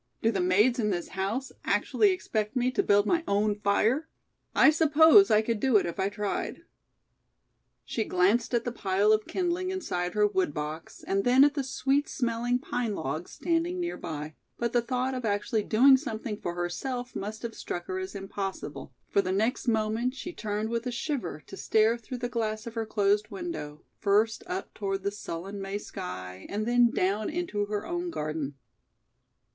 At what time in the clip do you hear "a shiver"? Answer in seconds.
20.87-21.43